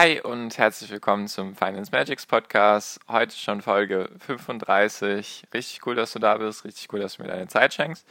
[0.00, 3.00] Hi und herzlich willkommen zum Finance Magics Podcast.
[3.08, 5.42] Heute schon Folge 35.
[5.52, 6.64] Richtig cool, dass du da bist.
[6.64, 8.06] Richtig cool, dass du mir deine Zeit schenkst.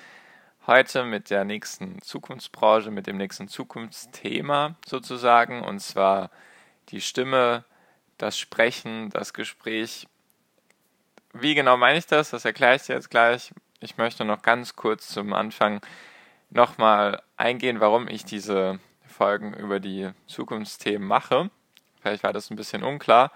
[0.67, 5.63] Heute mit der nächsten Zukunftsbranche, mit dem nächsten Zukunftsthema sozusagen.
[5.63, 6.29] Und zwar
[6.89, 7.63] die Stimme,
[8.17, 10.09] das Sprechen, das Gespräch.
[11.31, 12.31] Wie genau meine ich das?
[12.31, 13.53] Das erkläre ich dir jetzt gleich.
[13.79, 15.79] Ich möchte noch ganz kurz zum Anfang
[16.49, 21.49] nochmal eingehen, warum ich diese Folgen über die Zukunftsthemen mache.
[22.07, 23.33] Vielleicht war das ein bisschen unklar.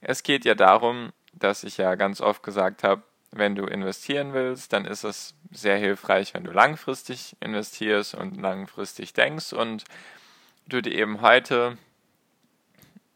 [0.00, 4.72] Es geht ja darum, dass ich ja ganz oft gesagt habe, wenn du investieren willst,
[4.72, 9.84] dann ist es sehr hilfreich, wenn du langfristig investierst und langfristig denkst und
[10.66, 11.78] du dir eben heute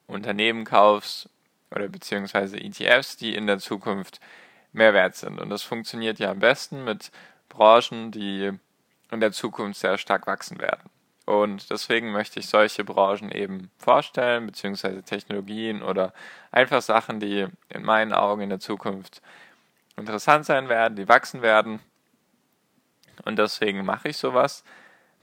[0.06, 1.31] Unternehmen kaufst
[1.73, 4.21] oder beziehungsweise ETFs, die in der Zukunft
[4.73, 5.41] mehr wert sind.
[5.41, 7.11] Und das funktioniert ja am besten mit
[7.48, 8.53] Branchen, die
[9.11, 10.89] in der Zukunft sehr stark wachsen werden.
[11.27, 16.14] Und deswegen möchte ich solche Branchen eben vorstellen, beziehungsweise Technologien oder
[16.52, 19.20] einfach Sachen, die in meinen Augen in der Zukunft
[19.97, 21.80] interessant sein werden, die wachsen werden.
[23.24, 24.62] Und deswegen mache ich sowas,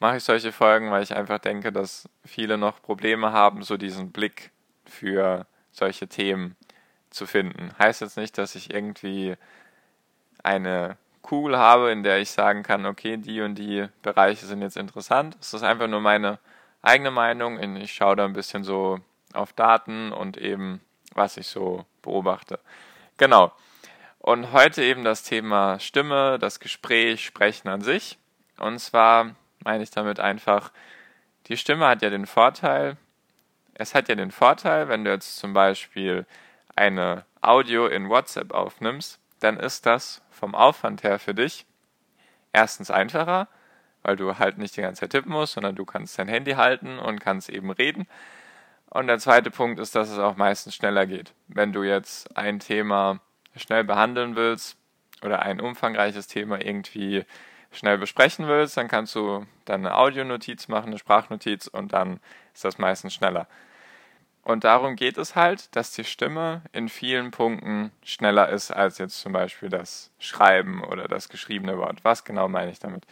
[0.02, 4.12] mache ich solche Folgen, weil ich einfach denke, dass viele noch Probleme haben, so diesen
[4.12, 4.52] Blick
[4.86, 6.58] für solche Themen
[7.12, 7.72] zu finden.
[7.80, 9.36] Heißt jetzt nicht, dass ich irgendwie
[10.44, 14.78] eine Kugel habe, in der ich sagen kann, okay, die und die Bereiche sind jetzt
[14.78, 15.36] interessant.
[15.42, 16.38] Es ist einfach nur meine
[16.84, 17.60] eigene Meinung.
[17.78, 19.00] Ich schaue da ein bisschen so
[19.34, 20.82] auf Daten und eben,
[21.16, 22.60] was ich so beobachte.
[23.18, 23.52] Genau.
[24.20, 28.20] Und heute eben das Thema Stimme, das Gespräch, Sprechen an sich.
[28.60, 30.72] Und zwar meine ich damit einfach,
[31.48, 32.98] die Stimme hat ja den Vorteil,
[33.74, 36.26] es hat ja den Vorteil, wenn du jetzt zum Beispiel
[36.76, 41.66] eine Audio in WhatsApp aufnimmst, dann ist das vom Aufwand her für dich
[42.54, 43.48] erstens einfacher,
[44.04, 47.00] weil du halt nicht die ganze Zeit tippen musst, sondern du kannst dein Handy halten
[47.00, 48.08] und kannst eben reden.
[48.90, 51.34] Und der zweite Punkt ist, dass es auch meistens schneller geht.
[51.48, 53.20] Wenn du jetzt ein Thema
[53.56, 54.78] schnell behandeln willst
[55.24, 57.26] oder ein umfangreiches Thema irgendwie
[57.72, 62.20] schnell besprechen willst, dann kannst du dann eine Audionotiz machen, eine Sprachnotiz und dann
[62.54, 63.48] ist das meistens schneller.
[64.44, 69.20] Und darum geht es halt, dass die Stimme in vielen Punkten schneller ist als jetzt
[69.22, 72.04] zum Beispiel das Schreiben oder das geschriebene Wort.
[72.04, 73.06] Was genau meine ich damit?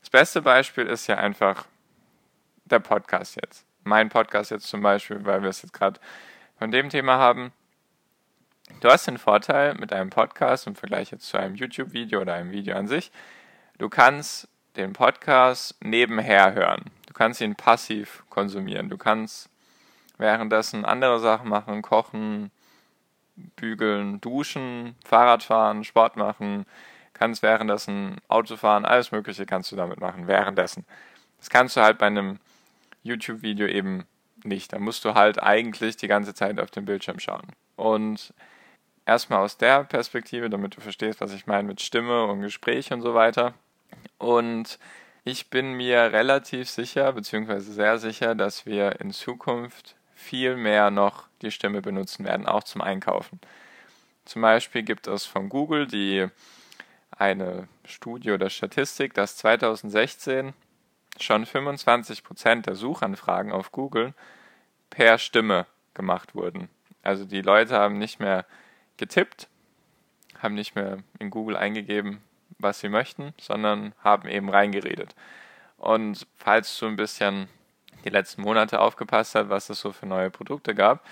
[0.00, 1.66] Das beste Beispiel ist ja einfach
[2.66, 3.66] der Podcast jetzt.
[3.82, 6.00] Mein Podcast jetzt zum Beispiel, weil wir es jetzt gerade
[6.58, 7.52] von dem Thema haben.
[8.80, 12.50] Du hast den Vorteil mit einem Podcast im Vergleich jetzt zu einem YouTube-Video oder einem
[12.52, 13.10] Video an sich,
[13.78, 16.90] du kannst den Podcast nebenher hören.
[17.06, 18.90] Du kannst ihn passiv konsumieren.
[18.90, 19.48] Du kannst
[20.18, 22.50] währenddessen andere Sachen machen, kochen,
[23.56, 26.66] bügeln, duschen, Fahrrad fahren, Sport machen,
[27.12, 30.84] kannst währenddessen Auto fahren, alles Mögliche kannst du damit machen, währenddessen.
[31.38, 32.38] Das kannst du halt bei einem
[33.02, 34.04] YouTube-Video eben
[34.44, 34.72] nicht.
[34.72, 37.46] Da musst du halt eigentlich die ganze Zeit auf den Bildschirm schauen.
[37.76, 38.32] Und
[39.04, 43.02] erstmal aus der Perspektive, damit du verstehst, was ich meine mit Stimme und Gespräch und
[43.02, 43.54] so weiter.
[44.18, 44.78] Und
[45.24, 51.28] ich bin mir relativ sicher, beziehungsweise sehr sicher, dass wir in Zukunft viel mehr noch
[51.42, 53.38] die Stimme benutzen werden, auch zum Einkaufen.
[54.24, 56.26] Zum Beispiel gibt es von Google die
[57.10, 60.52] eine Studie oder Statistik, dass 2016
[61.20, 64.14] schon 25% der Suchanfragen auf Google
[64.90, 66.68] per Stimme gemacht wurden.
[67.02, 68.44] Also die Leute haben nicht mehr
[68.96, 69.48] getippt,
[70.40, 72.22] haben nicht mehr in Google eingegeben,
[72.58, 75.14] was sie möchten, sondern haben eben reingeredet.
[75.78, 77.48] Und falls du ein bisschen
[78.06, 81.04] die letzten Monate aufgepasst hat, was es so für neue Produkte gab,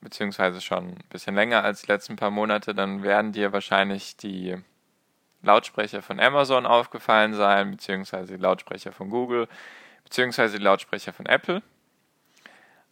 [0.00, 4.56] beziehungsweise schon ein bisschen länger als die letzten paar Monate, dann werden dir wahrscheinlich die
[5.42, 9.46] Lautsprecher von Amazon aufgefallen sein, beziehungsweise die Lautsprecher von Google,
[10.04, 11.62] beziehungsweise die Lautsprecher von Apple.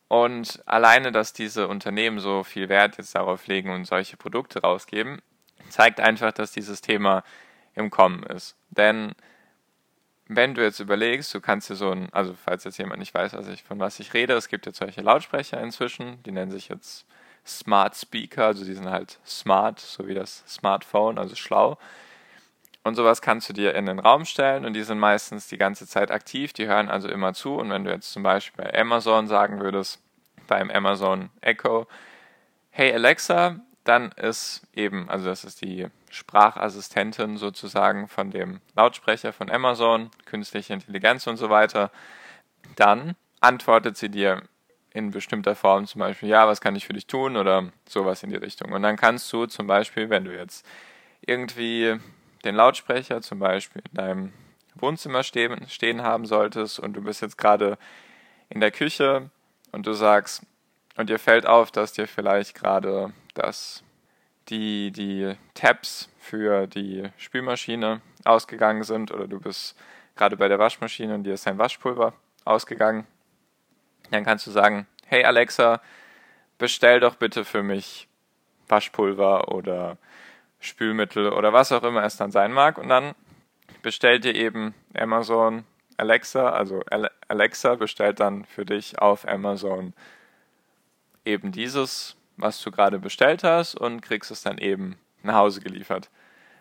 [0.09, 5.23] Und alleine, dass diese Unternehmen so viel Wert jetzt darauf legen und solche Produkte rausgeben,
[5.69, 7.23] zeigt einfach, dass dieses Thema
[7.75, 8.57] im Kommen ist.
[8.71, 9.13] Denn
[10.33, 13.33] wenn du jetzt überlegst, du kannst dir so ein, also falls jetzt jemand nicht weiß,
[13.35, 16.69] was ich, von was ich rede, es gibt jetzt solche Lautsprecher inzwischen, die nennen sich
[16.69, 17.05] jetzt
[17.45, 21.79] Smart Speaker, also die sind halt smart, so wie das Smartphone, also schlau.
[22.85, 25.87] Und sowas kannst du dir in den Raum stellen und die sind meistens die ganze
[25.87, 27.57] Zeit aktiv, die hören also immer zu.
[27.57, 30.01] Und wenn du jetzt zum Beispiel bei Amazon sagen würdest,
[30.47, 31.89] beim Amazon Echo
[32.71, 39.51] Hey Alexa, dann ist eben, also das ist die Sprachassistentin sozusagen von dem Lautsprecher von
[39.51, 41.91] Amazon, künstliche Intelligenz und so weiter,
[42.77, 44.43] dann antwortet sie dir
[44.93, 48.31] in bestimmter Form zum Beispiel, ja, was kann ich für dich tun oder sowas in
[48.31, 48.73] die Richtung.
[48.73, 50.67] Und dann kannst du zum Beispiel, wenn du jetzt
[51.25, 51.97] irgendwie
[52.45, 54.33] den Lautsprecher zum Beispiel in deinem
[54.75, 57.79] Wohnzimmer stehen, stehen haben solltest und du bist jetzt gerade
[58.49, 59.31] in der Küche
[59.73, 60.43] und du sagst,
[60.97, 63.83] und dir fällt auf, dass dir vielleicht gerade das,
[64.49, 69.77] die, die Tabs für die Spülmaschine ausgegangen sind oder du bist
[70.17, 72.13] gerade bei der Waschmaschine und dir ist dein Waschpulver
[72.45, 73.07] ausgegangen
[74.11, 75.81] dann kannst du sagen, hey Alexa,
[76.59, 78.09] bestell doch bitte für mich
[78.69, 79.97] Waschpulver oder
[80.61, 82.79] Spülmittel oder was auch immer es dann sein mag.
[82.79, 83.15] Und dann
[83.83, 85.65] bestellt dir eben Amazon
[85.97, 86.83] Alexa, also
[87.29, 89.93] Alexa bestellt dann für dich auf Amazon
[91.25, 96.11] eben dieses, was du gerade bestellt hast und kriegst es dann eben nach Hause geliefert.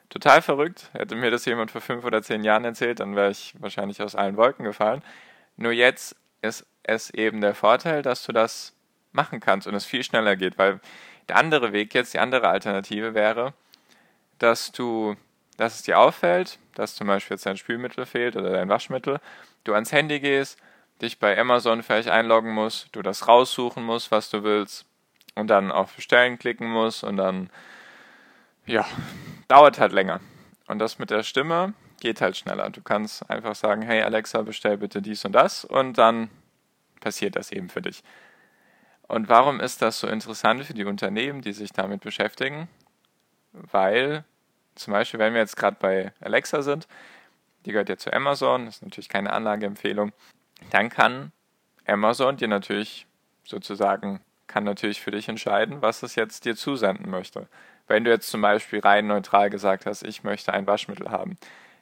[0.09, 0.89] Total verrückt.
[0.93, 4.15] Hätte mir das jemand vor fünf oder zehn Jahren erzählt, dann wäre ich wahrscheinlich aus
[4.15, 5.03] allen Wolken gefallen.
[5.55, 8.73] Nur jetzt ist es eben der Vorteil, dass du das
[9.11, 10.79] machen kannst und es viel schneller geht, weil
[11.27, 13.53] der andere Weg jetzt, die andere Alternative wäre,
[14.39, 15.15] dass du,
[15.57, 19.19] dass es dir auffällt, dass zum Beispiel jetzt dein Spülmittel fehlt oder dein Waschmittel,
[19.63, 20.57] du ans Handy gehst,
[21.01, 24.88] dich bei Amazon vielleicht einloggen musst, du das raussuchen musst, was du willst
[25.35, 27.49] und dann auf Bestellen klicken musst und dann,
[28.65, 28.85] ja,
[29.47, 30.19] dauert halt länger.
[30.67, 32.69] Und das mit der Stimme geht halt schneller.
[32.69, 36.29] Du kannst einfach sagen, hey Alexa, bestell bitte dies und das und dann
[37.01, 38.03] passiert das eben für dich.
[39.07, 42.69] Und warum ist das so interessant für die Unternehmen, die sich damit beschäftigen?
[43.51, 44.23] Weil
[44.75, 46.87] zum Beispiel, wenn wir jetzt gerade bei Alexa sind,
[47.65, 50.11] die gehört ja zu Amazon, ist natürlich keine Anlageempfehlung,
[50.69, 51.31] dann kann
[51.87, 53.07] Amazon dir natürlich
[53.43, 57.47] sozusagen, kann natürlich für dich entscheiden, was es jetzt dir zusenden möchte.
[57.87, 61.37] Wenn du jetzt zum Beispiel rein neutral gesagt hast, ich möchte ein Waschmittel haben,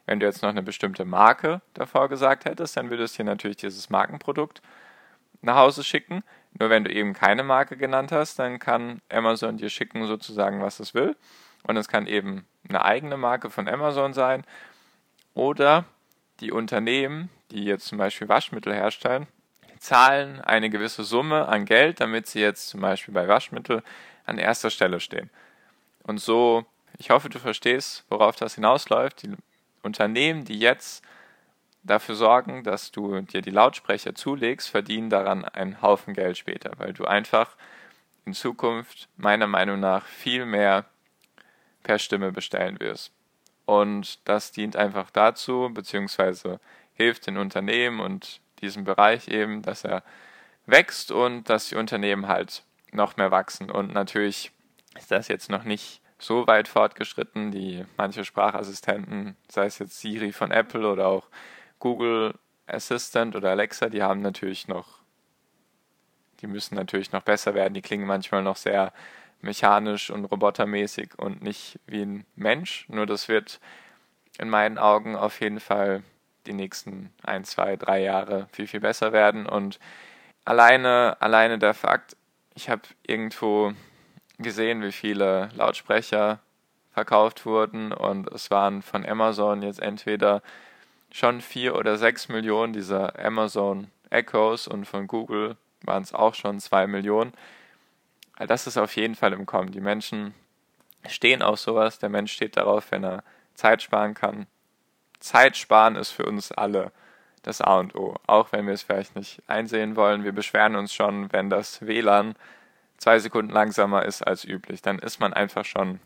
[0.06, 3.58] wenn du jetzt noch eine bestimmte Marke davor gesagt hättest, dann würde es dir natürlich
[3.58, 4.62] dieses Markenprodukt
[5.42, 6.24] nach Hause schicken.
[6.60, 10.80] Nur wenn du eben keine Marke genannt hast, dann kann Amazon dir schicken sozusagen, was
[10.80, 11.16] es will.
[11.64, 14.46] Und es kann eben eine eigene Marke von Amazon sein
[15.34, 15.86] oder
[16.40, 19.28] die Unternehmen, die jetzt zum Beispiel Waschmittel herstellen,
[19.80, 23.84] zahlen eine gewisse Summe an Geld, damit sie jetzt zum Beispiel bei Waschmittel
[24.26, 25.30] an erster Stelle stehen.
[26.04, 26.66] Und so,
[26.98, 29.24] ich hoffe, du verstehst, worauf das hinausläuft.
[29.24, 29.36] Die
[29.84, 31.04] Unternehmen, die jetzt
[31.84, 36.94] dafür sorgen, dass du dir die Lautsprecher zulegst, verdienen daran einen Haufen Geld später, weil
[36.94, 37.56] du einfach
[38.26, 40.86] in Zukunft meiner Meinung nach viel mehr
[41.84, 43.12] per Stimme bestellen wirst.
[43.66, 46.60] Und das dient einfach dazu, beziehungsweise
[46.94, 50.04] hilft den Unternehmen und diesem Bereich eben, dass er
[50.66, 53.72] wächst und dass die Unternehmen halt noch mehr wachsen.
[53.72, 54.52] Und natürlich
[54.98, 60.32] ist das jetzt noch nicht so weit fortgeschritten, die manche Sprachassistenten, sei es jetzt Siri
[60.32, 61.28] von Apple oder auch
[61.80, 62.34] Google
[62.66, 65.00] Assistant oder Alexa, die haben natürlich noch,
[66.42, 67.74] die müssen natürlich noch besser werden.
[67.74, 68.94] Die klingen manchmal noch sehr
[69.42, 72.86] mechanisch und robotermäßig und nicht wie ein Mensch.
[72.90, 73.60] Nur das wird
[74.38, 76.04] in meinen Augen auf jeden Fall
[76.48, 79.46] die nächsten ein, zwei, drei Jahre viel, viel besser werden.
[79.46, 79.80] Und
[80.46, 82.18] alleine, alleine der Fakt,
[82.56, 83.74] ich habe irgendwo
[84.40, 86.40] gesehen, wie viele Lautsprecher
[86.92, 90.42] verkauft wurden und es waren von Amazon jetzt entweder
[91.12, 96.60] schon vier oder sechs Millionen dieser Amazon Echoes und von Google waren es auch schon
[96.60, 97.34] zwei Millionen.
[98.40, 99.72] Das ist auf jeden Fall im Kommen.
[99.72, 100.34] Die Menschen
[101.08, 102.00] stehen auf sowas.
[102.00, 103.24] Der Mensch steht darauf, wenn er
[103.56, 104.48] Zeit sparen kann.
[105.20, 106.92] Zeit sparen ist für uns alle
[107.44, 108.16] das A und O.
[108.28, 110.24] Auch wenn wir es vielleicht nicht einsehen wollen.
[110.24, 112.36] Wir beschweren uns schon, wenn das WLAN
[112.98, 114.82] zwei Sekunden langsamer ist als üblich.
[114.82, 116.00] Dann ist man einfach schon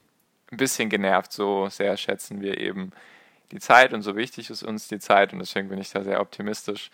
[0.51, 1.31] ein bisschen genervt.
[1.31, 2.91] So sehr schätzen wir eben
[3.51, 6.21] die Zeit und so wichtig ist uns die Zeit und deswegen bin ich da sehr
[6.21, 6.89] optimistisch,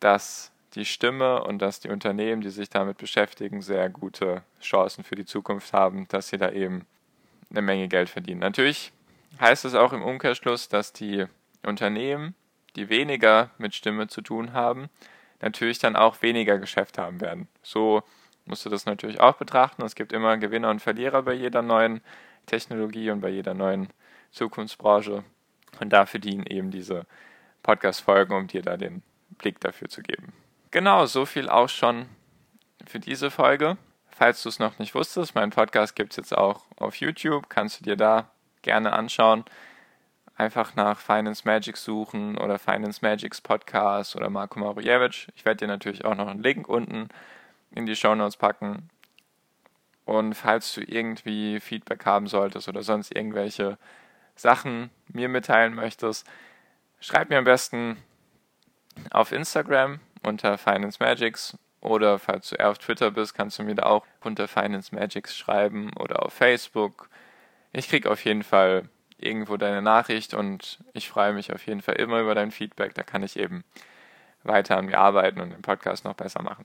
[0.00, 5.14] dass die Stimme und dass die Unternehmen, die sich damit beschäftigen, sehr gute Chancen für
[5.14, 6.86] die Zukunft haben, dass sie da eben
[7.50, 8.40] eine Menge Geld verdienen.
[8.40, 8.92] Natürlich
[9.40, 11.26] heißt es auch im Umkehrschluss, dass die
[11.64, 12.34] Unternehmen,
[12.76, 14.88] die weniger mit Stimme zu tun haben,
[15.40, 17.48] natürlich dann auch weniger Geschäft haben werden.
[17.62, 18.02] So
[18.44, 19.82] musst du das natürlich auch betrachten.
[19.82, 22.00] Es gibt immer Gewinner und Verlierer bei jeder neuen
[22.46, 23.88] Technologie und bei jeder neuen
[24.32, 25.24] Zukunftsbranche.
[25.80, 27.06] Und dafür dienen eben diese
[27.62, 29.02] Podcast-Folgen, um dir da den
[29.36, 30.32] Blick dafür zu geben.
[30.70, 32.06] Genau, so viel auch schon
[32.86, 33.76] für diese Folge.
[34.08, 37.80] Falls du es noch nicht wusstest, mein Podcast gibt es jetzt auch auf YouTube, kannst
[37.80, 38.30] du dir da
[38.68, 39.44] gerne anschauen.
[40.36, 45.26] Einfach nach Finance Magic suchen oder Finance Magics Podcast oder Marco Marujewicz.
[45.34, 47.08] Ich werde dir natürlich auch noch einen Link unten
[47.74, 48.90] in die Show Notes packen.
[50.04, 53.78] Und falls du irgendwie Feedback haben solltest oder sonst irgendwelche
[54.36, 56.26] Sachen mir mitteilen möchtest,
[57.00, 57.96] schreib mir am besten
[59.10, 63.74] auf Instagram unter Finance Magics oder falls du eher auf Twitter bist, kannst du mir
[63.74, 67.08] da auch unter Finance Magics schreiben oder auf Facebook.
[67.72, 71.96] Ich krieg auf jeden Fall irgendwo deine Nachricht und ich freue mich auf jeden Fall
[71.96, 72.94] immer über dein Feedback.
[72.94, 73.64] Da kann ich eben
[74.44, 76.64] weiter an mir arbeiten und den Podcast noch besser machen.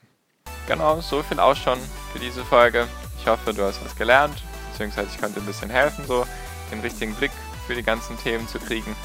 [0.68, 1.80] Genau, so viel auch schon
[2.12, 2.88] für diese Folge.
[3.20, 4.42] Ich hoffe, du hast was gelernt,
[4.72, 6.26] beziehungsweise ich konnte ein bisschen helfen, so
[6.72, 7.32] den richtigen Blick
[7.68, 8.96] für die ganzen Themen zu kriegen.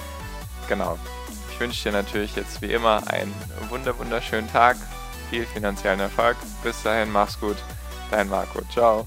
[0.69, 0.99] Genau.
[1.50, 3.35] Ich wünsche dir natürlich jetzt wie immer einen
[3.69, 4.76] wunder wunderschönen Tag
[5.31, 6.37] viel finanziellen Erfolg.
[6.62, 7.57] Bis dahin, mach's gut.
[8.11, 8.62] Dein Marco.
[8.73, 9.07] Ciao.